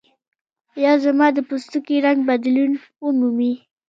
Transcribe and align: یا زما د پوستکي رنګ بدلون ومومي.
یا 0.83 0.93
زما 1.03 1.27
د 1.33 1.37
پوستکي 1.47 1.97
رنګ 2.05 2.19
بدلون 2.29 2.71
ومومي. 3.03 3.53